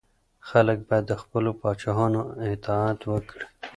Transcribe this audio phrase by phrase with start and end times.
[0.49, 2.21] خلګ باید د خپلو پاچاهانو
[2.53, 3.45] اطاعت وکړي.